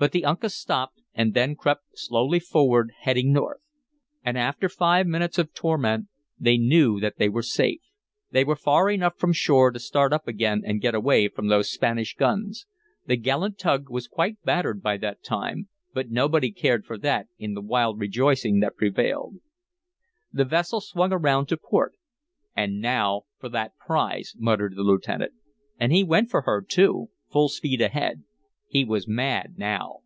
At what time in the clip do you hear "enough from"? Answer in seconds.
8.90-9.32